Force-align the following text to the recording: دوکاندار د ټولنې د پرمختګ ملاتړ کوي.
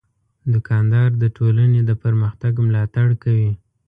دوکاندار 0.53 1.09
د 1.21 1.23
ټولنې 1.37 1.81
د 1.89 1.91
پرمختګ 2.03 2.53
ملاتړ 2.67 3.07
کوي. 3.23 3.51